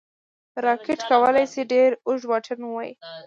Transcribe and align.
راکټ 0.65 0.99
کولی 1.09 1.45
شي 1.51 1.61
ډېر 1.71 1.89
اوږد 2.07 2.23
واټن 2.29 2.59
ووايي 2.65 2.93